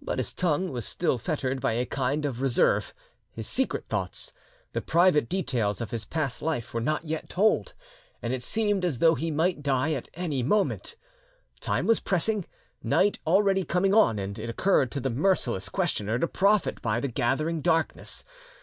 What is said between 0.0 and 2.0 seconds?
But his tongue was still fettered by a